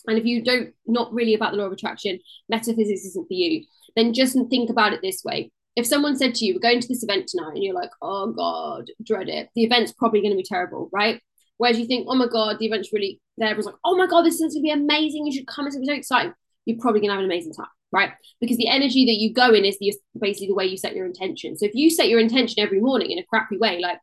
And 0.08 0.18
if 0.18 0.26
you 0.26 0.44
don't, 0.44 0.74
not 0.88 1.14
really 1.14 1.36
about 1.36 1.52
the 1.52 1.58
law 1.58 1.66
of 1.66 1.74
attraction, 1.74 2.20
metaphysics 2.50 3.06
isn't 3.06 3.28
for 3.28 3.34
you, 3.34 3.66
then 3.96 4.14
just 4.14 4.36
think 4.50 4.70
about 4.70 4.94
it 4.94 5.02
this 5.02 5.24
way 5.24 5.52
if 5.76 5.86
someone 5.86 6.18
said 6.18 6.36
to 6.36 6.46
you, 6.46 6.54
we're 6.54 6.60
going 6.60 6.82
to 6.82 6.88
this 6.88 7.04
event 7.04 7.28
tonight, 7.28 7.54
and 7.54 7.64
you're 7.64 7.76
like, 7.76 7.92
oh 8.02 8.32
God, 8.32 8.90
dread 9.06 9.30
it, 9.30 9.50
the 9.56 9.64
event's 9.64 9.94
probably 9.94 10.22
going 10.22 10.32
to 10.32 10.38
be 10.38 10.44
terrible, 10.44 10.90
right? 10.92 11.22
Whereas 11.58 11.80
you 11.80 11.86
think, 11.86 12.08
oh 12.10 12.16
my 12.16 12.28
God, 12.28 12.58
the 12.60 12.66
event's 12.66 12.92
really 12.92 13.22
there, 13.38 13.50
everyone's 13.50 13.68
like, 13.68 13.76
oh 13.86 13.96
my 13.96 14.08
God, 14.08 14.24
this 14.24 14.36
is 14.36 14.42
going 14.42 14.52
to 14.52 14.62
be 14.62 14.72
amazing. 14.72 15.26
You 15.26 15.32
should 15.32 15.48
come. 15.48 15.68
It's 15.68 15.76
going 15.76 15.86
to 15.86 15.92
be 15.92 15.94
so 15.94 16.00
exciting. 16.00 16.34
You're 16.66 16.80
probably 16.80 17.02
going 17.02 17.10
to 17.10 17.14
have 17.14 17.24
an 17.24 17.26
amazing 17.26 17.54
time, 17.54 17.68
right? 17.92 18.12
Because 18.40 18.58
the 18.58 18.68
energy 18.68 19.06
that 19.06 19.20
you 19.20 19.34
go 19.34 19.54
in 19.54 19.64
is 19.64 19.78
the, 19.80 19.94
basically 20.20 20.48
the 20.48 20.56
way 20.56 20.66
you 20.66 20.78
set 20.78 20.96
your 20.96 21.06
intention. 21.06 21.58
So 21.58 21.66
if 21.66 21.76
you 21.76 21.90
set 21.90 22.10
your 22.10 22.20
intention 22.20 22.64
every 22.64 22.80
morning 22.80 23.12
in 23.12 23.20
a 23.20 23.26
crappy 23.26 23.58
way, 23.58 23.80
like, 23.80 24.00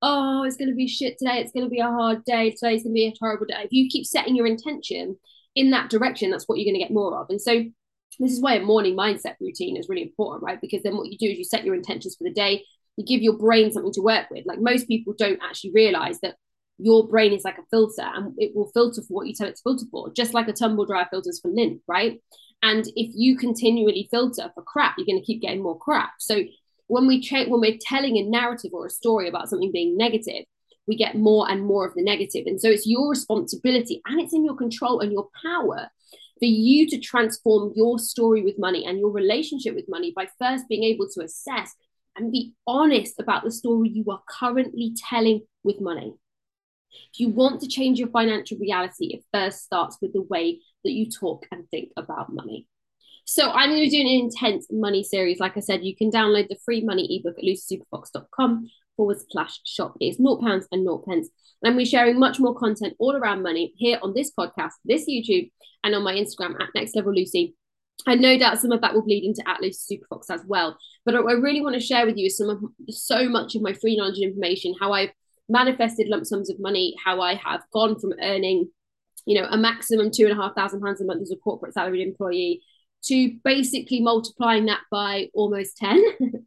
oh, 0.00 0.42
it's 0.42 0.56
going 0.56 0.70
to 0.70 0.74
be 0.74 0.88
shit 0.88 1.16
today, 1.18 1.38
it's 1.40 1.52
going 1.52 1.64
to 1.64 1.70
be 1.70 1.80
a 1.80 1.86
hard 1.86 2.24
day, 2.24 2.50
today's 2.50 2.82
going 2.82 2.94
to 2.94 2.98
be 2.98 3.06
a 3.06 3.14
terrible 3.14 3.46
day. 3.46 3.62
If 3.62 3.72
you 3.72 3.88
keep 3.88 4.04
setting 4.04 4.34
your 4.34 4.46
intention 4.46 5.16
in 5.54 5.70
that 5.70 5.90
direction, 5.90 6.30
that's 6.30 6.48
what 6.48 6.58
you're 6.58 6.64
going 6.64 6.80
to 6.80 6.86
get 6.86 6.92
more 6.92 7.18
of. 7.18 7.26
And 7.30 7.40
so 7.40 7.62
this 8.18 8.32
is 8.32 8.40
why 8.40 8.54
a 8.54 8.62
morning 8.62 8.96
mindset 8.96 9.36
routine 9.40 9.76
is 9.76 9.88
really 9.88 10.02
important, 10.02 10.42
right? 10.42 10.60
Because 10.60 10.82
then 10.82 10.96
what 10.96 11.10
you 11.10 11.18
do 11.18 11.26
is 11.26 11.38
you 11.38 11.44
set 11.44 11.64
your 11.64 11.74
intentions 11.74 12.16
for 12.16 12.24
the 12.24 12.32
day, 12.32 12.64
you 12.96 13.04
give 13.04 13.22
your 13.22 13.36
brain 13.36 13.72
something 13.72 13.92
to 13.92 14.02
work 14.02 14.30
with. 14.30 14.44
Like 14.46 14.60
most 14.60 14.88
people 14.88 15.14
don't 15.16 15.40
actually 15.42 15.72
realize 15.74 16.20
that 16.20 16.36
your 16.78 17.06
brain 17.06 17.32
is 17.32 17.44
like 17.44 17.58
a 17.58 17.66
filter 17.70 18.02
and 18.02 18.34
it 18.38 18.54
will 18.54 18.70
filter 18.72 19.02
for 19.02 19.14
what 19.14 19.26
you 19.26 19.34
tell 19.34 19.48
it 19.48 19.56
to 19.56 19.62
filter 19.62 19.86
for, 19.90 20.12
just 20.12 20.34
like 20.34 20.48
a 20.48 20.52
tumble 20.52 20.86
dryer 20.86 21.06
filters 21.10 21.40
for 21.40 21.50
lint, 21.50 21.80
right? 21.86 22.20
And 22.62 22.86
if 22.96 23.12
you 23.14 23.36
continually 23.36 24.08
filter 24.10 24.50
for 24.54 24.62
crap, 24.62 24.94
you're 24.96 25.06
going 25.06 25.20
to 25.20 25.26
keep 25.26 25.42
getting 25.42 25.62
more 25.62 25.78
crap. 25.78 26.10
So 26.18 26.42
when 26.86 27.06
we 27.06 27.20
check, 27.20 27.48
when 27.48 27.60
we're 27.60 27.78
telling 27.80 28.18
a 28.18 28.22
narrative 28.22 28.72
or 28.72 28.86
a 28.86 28.90
story 28.90 29.28
about 29.28 29.48
something 29.48 29.72
being 29.72 29.96
negative, 29.96 30.44
we 30.86 30.96
get 30.96 31.16
more 31.16 31.50
and 31.50 31.64
more 31.64 31.86
of 31.86 31.94
the 31.94 32.02
negative. 32.02 32.44
And 32.46 32.60
so 32.60 32.68
it's 32.68 32.86
your 32.86 33.08
responsibility 33.08 34.02
and 34.06 34.20
it's 34.20 34.34
in 34.34 34.44
your 34.44 34.56
control 34.56 35.00
and 35.00 35.12
your 35.12 35.28
power 35.44 35.88
for 36.42 36.46
you 36.46 36.88
to 36.88 36.98
transform 36.98 37.72
your 37.76 38.00
story 38.00 38.42
with 38.42 38.58
money 38.58 38.84
and 38.84 38.98
your 38.98 39.12
relationship 39.12 39.76
with 39.76 39.84
money 39.88 40.12
by 40.14 40.26
first 40.40 40.68
being 40.68 40.82
able 40.82 41.06
to 41.08 41.22
assess 41.22 41.72
and 42.16 42.32
be 42.32 42.52
honest 42.66 43.20
about 43.20 43.44
the 43.44 43.50
story 43.52 43.88
you 43.88 44.04
are 44.10 44.22
currently 44.28 44.92
telling 45.08 45.42
with 45.62 45.80
money. 45.80 46.12
If 47.12 47.20
you 47.20 47.28
want 47.28 47.60
to 47.60 47.68
change 47.68 48.00
your 48.00 48.08
financial 48.08 48.58
reality, 48.58 49.14
it 49.14 49.24
first 49.32 49.62
starts 49.62 49.98
with 50.02 50.14
the 50.14 50.22
way 50.22 50.58
that 50.82 50.90
you 50.90 51.08
talk 51.08 51.46
and 51.52 51.70
think 51.70 51.90
about 51.96 52.32
money. 52.32 52.66
So 53.24 53.48
I'm 53.48 53.70
going 53.70 53.88
to 53.88 53.96
do 53.96 54.00
an 54.00 54.08
intense 54.08 54.66
money 54.68 55.04
series. 55.04 55.38
Like 55.38 55.56
I 55.56 55.60
said, 55.60 55.84
you 55.84 55.94
can 55.94 56.10
download 56.10 56.48
the 56.48 56.58
free 56.64 56.82
money 56.82 57.20
ebook 57.20 57.38
at 57.38 57.44
lucysuperfox.com 57.44 58.68
forward 58.96 59.18
slash 59.30 59.60
shop. 59.64 59.96
It's 60.00 60.20
naught 60.20 60.40
pounds 60.40 60.66
and 60.72 60.84
naught 60.84 61.06
pence. 61.06 61.28
And 61.62 61.76
we're 61.76 61.86
sharing 61.86 62.18
much 62.18 62.40
more 62.40 62.54
content 62.54 62.94
all 62.98 63.16
around 63.16 63.42
money 63.42 63.72
here 63.76 63.98
on 64.02 64.14
this 64.14 64.32
podcast, 64.36 64.72
this 64.84 65.08
YouTube, 65.08 65.50
and 65.84 65.94
on 65.94 66.02
my 66.02 66.14
Instagram 66.14 66.60
at 66.60 66.70
Next 66.74 66.96
Level 66.96 67.14
Lucy. 67.14 67.54
And 68.06 68.20
no 68.20 68.36
doubt 68.36 68.58
some 68.58 68.72
of 68.72 68.80
that 68.80 68.94
will 68.94 69.02
bleed 69.02 69.24
into 69.24 69.48
at 69.48 69.60
Lucy 69.60 70.00
Superfox 70.12 70.24
as 70.30 70.42
well. 70.46 70.76
But 71.04 71.14
what 71.22 71.30
I 71.30 71.34
really 71.34 71.60
want 71.60 71.74
to 71.74 71.80
share 71.80 72.04
with 72.04 72.16
you 72.16 72.26
is 72.26 72.36
some 72.36 72.48
of 72.48 72.62
so 72.88 73.28
much 73.28 73.54
of 73.54 73.62
my 73.62 73.72
free 73.74 73.96
knowledge 73.96 74.16
and 74.16 74.30
information, 74.30 74.74
how 74.80 74.92
I've 74.92 75.12
manifested 75.48 76.08
lump 76.08 76.26
sums 76.26 76.50
of 76.50 76.58
money, 76.58 76.96
how 77.04 77.20
I 77.20 77.34
have 77.34 77.62
gone 77.72 77.98
from 77.98 78.14
earning, 78.20 78.70
you 79.24 79.40
know, 79.40 79.46
a 79.48 79.56
maximum 79.56 80.10
two 80.12 80.24
and 80.24 80.32
a 80.32 80.42
half 80.42 80.54
thousand 80.56 80.80
pounds 80.80 81.00
a 81.00 81.04
month 81.04 81.22
as 81.22 81.30
a 81.30 81.36
corporate 81.36 81.74
salaried 81.74 82.06
employee 82.06 82.62
to 83.04 83.36
basically 83.44 84.00
multiplying 84.00 84.66
that 84.66 84.80
by 84.90 85.28
almost 85.34 85.76
10 85.78 86.02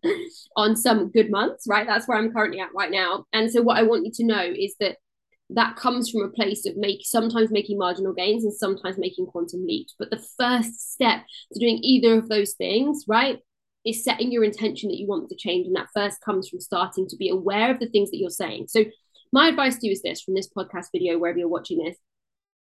on 0.55 0.75
some 0.75 1.09
good 1.11 1.29
months, 1.29 1.65
right? 1.67 1.85
That's 1.85 2.07
where 2.07 2.17
I'm 2.17 2.31
currently 2.31 2.59
at 2.59 2.73
right 2.73 2.91
now. 2.91 3.25
And 3.33 3.51
so 3.51 3.61
what 3.61 3.77
I 3.77 3.83
want 3.83 4.05
you 4.05 4.11
to 4.15 4.25
know 4.25 4.41
is 4.43 4.75
that 4.79 4.97
that 5.51 5.75
comes 5.75 6.09
from 6.09 6.23
a 6.23 6.29
place 6.29 6.65
of 6.65 6.75
make 6.75 7.01
sometimes 7.03 7.51
making 7.51 7.77
marginal 7.77 8.13
gains 8.13 8.43
and 8.43 8.53
sometimes 8.53 8.97
making 8.97 9.27
quantum 9.27 9.65
leaps. 9.65 9.93
But 9.97 10.09
the 10.09 10.25
first 10.39 10.93
step 10.93 11.23
to 11.53 11.59
doing 11.59 11.79
either 11.83 12.17
of 12.17 12.29
those 12.29 12.53
things, 12.53 13.05
right, 13.07 13.39
is 13.85 14.03
setting 14.03 14.31
your 14.31 14.43
intention 14.43 14.89
that 14.89 14.97
you 14.97 15.07
want 15.07 15.29
to 15.29 15.35
change. 15.35 15.67
And 15.67 15.75
that 15.75 15.89
first 15.93 16.21
comes 16.21 16.49
from 16.49 16.59
starting 16.59 17.07
to 17.07 17.17
be 17.17 17.29
aware 17.29 17.69
of 17.69 17.79
the 17.79 17.87
things 17.87 18.09
that 18.09 18.17
you're 18.17 18.29
saying. 18.29 18.67
So 18.69 18.85
my 19.31 19.49
advice 19.49 19.77
to 19.77 19.87
you 19.87 19.91
is 19.91 20.01
this 20.01 20.21
from 20.21 20.33
this 20.33 20.49
podcast 20.49 20.87
video, 20.91 21.19
wherever 21.19 21.37
you're 21.37 21.47
watching 21.47 21.77
this, 21.77 21.97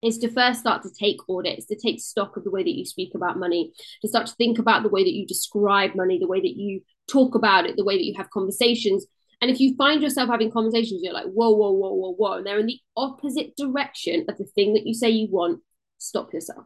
is 0.03 0.17
to 0.19 0.29
first 0.29 0.59
start 0.59 0.83
to 0.83 0.89
take 0.93 1.17
audits, 1.29 1.65
to 1.67 1.75
take 1.75 1.99
stock 1.99 2.37
of 2.37 2.43
the 2.43 2.51
way 2.51 2.63
that 2.63 2.77
you 2.77 2.85
speak 2.85 3.15
about 3.15 3.39
money, 3.39 3.71
to 4.01 4.07
start 4.07 4.27
to 4.27 4.35
think 4.35 4.59
about 4.59 4.83
the 4.83 4.89
way 4.89 5.03
that 5.03 5.13
you 5.13 5.25
describe 5.25 5.95
money, 5.95 6.19
the 6.19 6.27
way 6.27 6.41
that 6.41 6.55
you 6.55 6.81
talk 7.07 7.35
about 7.35 7.65
it, 7.65 7.75
the 7.75 7.83
way 7.83 7.95
that 7.95 8.05
you 8.05 8.13
have 8.17 8.29
conversations. 8.29 9.05
And 9.41 9.51
if 9.51 9.59
you 9.59 9.75
find 9.75 10.01
yourself 10.01 10.29
having 10.29 10.51
conversations, 10.51 11.01
you're 11.03 11.13
like, 11.13 11.25
whoa, 11.25 11.51
whoa, 11.51 11.71
whoa, 11.71 11.93
whoa, 11.93 12.13
whoa, 12.13 12.33
and 12.33 12.45
they're 12.45 12.59
in 12.59 12.65
the 12.65 12.79
opposite 12.95 13.55
direction 13.57 14.25
of 14.29 14.37
the 14.37 14.45
thing 14.45 14.73
that 14.73 14.85
you 14.85 14.93
say 14.93 15.09
you 15.09 15.27
want, 15.29 15.61
stop 15.97 16.33
yourself. 16.33 16.65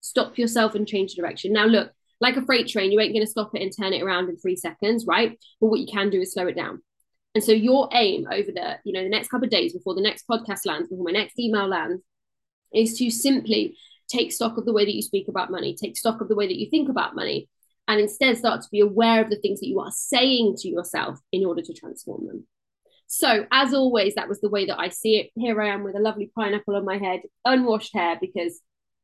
Stop 0.00 0.38
yourself 0.38 0.74
and 0.74 0.86
change 0.86 1.14
direction. 1.14 1.52
Now, 1.52 1.66
look, 1.66 1.92
like 2.20 2.36
a 2.36 2.42
freight 2.42 2.68
train, 2.68 2.92
you 2.92 3.00
ain't 3.00 3.14
going 3.14 3.24
to 3.24 3.30
stop 3.30 3.54
it 3.54 3.62
and 3.62 3.72
turn 3.74 3.92
it 3.92 4.02
around 4.02 4.28
in 4.28 4.36
three 4.36 4.56
seconds, 4.56 5.06
right? 5.06 5.38
But 5.60 5.68
what 5.68 5.80
you 5.80 5.86
can 5.86 6.10
do 6.10 6.20
is 6.20 6.34
slow 6.34 6.46
it 6.46 6.56
down. 6.56 6.82
And 7.34 7.42
so 7.44 7.52
your 7.52 7.88
aim 7.92 8.26
over 8.30 8.50
the, 8.52 8.78
you 8.84 8.92
know, 8.92 9.02
the 9.02 9.08
next 9.08 9.28
couple 9.28 9.44
of 9.44 9.50
days 9.50 9.72
before 9.72 9.94
the 9.94 10.02
next 10.02 10.26
podcast 10.28 10.66
lands, 10.66 10.88
before 10.88 11.04
my 11.04 11.12
next 11.12 11.38
email 11.38 11.66
lands, 11.66 12.02
is 12.72 12.98
to 12.98 13.10
simply 13.10 13.76
take 14.08 14.32
stock 14.32 14.56
of 14.56 14.64
the 14.64 14.72
way 14.72 14.84
that 14.84 14.94
you 14.94 15.02
speak 15.02 15.28
about 15.28 15.50
money, 15.50 15.74
take 15.74 15.96
stock 15.96 16.20
of 16.20 16.28
the 16.28 16.34
way 16.34 16.46
that 16.46 16.58
you 16.58 16.68
think 16.68 16.88
about 16.88 17.14
money, 17.14 17.48
and 17.88 18.00
instead 18.00 18.36
start 18.36 18.62
to 18.62 18.68
be 18.70 18.80
aware 18.80 19.22
of 19.22 19.30
the 19.30 19.38
things 19.38 19.60
that 19.60 19.68
you 19.68 19.80
are 19.80 19.90
saying 19.90 20.56
to 20.58 20.68
yourself 20.68 21.18
in 21.32 21.44
order 21.44 21.62
to 21.62 21.72
transform 21.72 22.26
them. 22.26 22.46
So, 23.06 23.46
as 23.50 23.74
always, 23.74 24.14
that 24.14 24.28
was 24.28 24.40
the 24.40 24.48
way 24.48 24.66
that 24.66 24.78
I 24.78 24.88
see 24.88 25.16
it. 25.16 25.30
Here 25.34 25.60
I 25.60 25.68
am 25.68 25.82
with 25.82 25.96
a 25.96 26.00
lovely 26.00 26.30
pineapple 26.36 26.76
on 26.76 26.84
my 26.84 26.98
head, 26.98 27.22
unwashed 27.44 27.92
hair, 27.92 28.16
because 28.20 28.60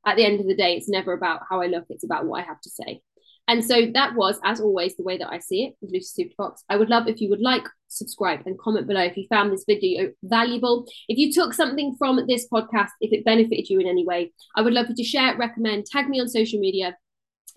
at 0.07 0.17
the 0.17 0.25
end 0.25 0.39
of 0.41 0.47
the 0.47 0.55
day, 0.55 0.77
it's 0.77 0.89
never 0.89 1.13
about 1.13 1.41
how 1.51 1.61
I 1.61 1.67
look, 1.67 1.87
it's 1.91 2.05
about 2.05 2.25
what 2.25 2.41
I 2.41 2.47
have 2.47 2.61
to 2.61 2.71
say. 2.71 3.03
And 3.49 3.65
so 3.65 3.87
that 3.95 4.15
was, 4.15 4.41
as 4.45 4.61
always, 4.61 4.97
the 4.97 5.05
way 5.05 5.19
that 5.19 5.31
I 5.33 5.39
see 5.39 5.65
it 5.65 5.75
with 5.81 5.93
Lucy 5.93 6.33
Superfox. 6.39 6.59
I 6.69 6.77
would 6.77 6.91
love 6.91 7.07
if 7.07 7.21
you 7.21 7.31
would 7.31 7.41
like, 7.41 7.65
subscribe, 7.89 8.43
and 8.45 8.59
comment 8.59 8.89
below 8.89 9.03
if 9.03 9.17
you 9.17 9.27
found 9.29 9.53
this 9.53 9.65
video 9.69 10.13
valuable. 10.25 10.87
If 11.09 11.17
you 11.17 11.33
took 11.33 11.55
something 11.55 11.95
from 11.97 12.21
this 12.27 12.49
podcast, 12.53 12.91
if 13.01 13.13
it 13.13 13.25
benefited 13.25 13.69
you 13.69 13.79
in 13.79 13.87
any 13.87 14.05
way, 14.05 14.33
I 14.57 14.63
would 14.63 14.73
love 14.73 14.87
you 14.89 14.97
to 14.97 15.05
share 15.05 15.37
recommend, 15.37 15.87
tag 15.87 16.09
me 16.09 16.21
on 16.21 16.29
social 16.29 16.59
media, 16.59 16.97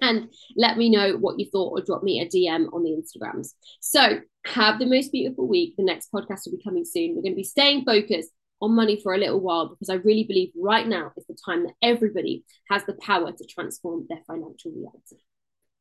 and 0.01 0.29
let 0.55 0.77
me 0.77 0.89
know 0.89 1.13
what 1.13 1.39
you 1.39 1.49
thought 1.51 1.71
or 1.71 1.83
drop 1.83 2.03
me 2.03 2.21
a 2.21 2.25
DM 2.25 2.71
on 2.73 2.83
the 2.83 2.91
Instagrams. 2.91 3.53
So 3.81 4.19
have 4.45 4.79
the 4.79 4.85
most 4.85 5.11
beautiful 5.11 5.47
week. 5.47 5.75
The 5.75 5.83
next 5.83 6.11
podcast 6.11 6.41
will 6.45 6.57
be 6.57 6.63
coming 6.63 6.85
soon. 6.85 7.15
We're 7.15 7.23
going 7.23 7.33
to 7.33 7.35
be 7.35 7.43
staying 7.43 7.83
focused 7.83 8.31
on 8.61 8.75
money 8.75 8.99
for 9.01 9.13
a 9.13 9.17
little 9.17 9.39
while 9.39 9.69
because 9.69 9.89
I 9.89 9.95
really 9.95 10.23
believe 10.23 10.51
right 10.55 10.87
now 10.87 11.11
is 11.17 11.25
the 11.27 11.37
time 11.45 11.63
that 11.63 11.73
everybody 11.81 12.43
has 12.69 12.83
the 12.85 12.93
power 12.93 13.31
to 13.31 13.45
transform 13.45 14.05
their 14.09 14.19
financial 14.27 14.71
reality. 14.71 15.17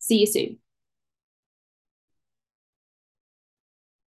See 0.09 0.21
you 0.21 0.27
soon. 0.27 0.59